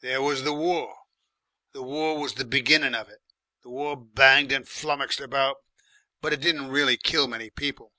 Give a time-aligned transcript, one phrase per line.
[0.00, 0.96] "There was the War.
[1.72, 3.20] The War was the beginning of it.
[3.62, 5.58] The War banged and flummocked about,
[6.22, 7.92] but it didn't really KILL many people.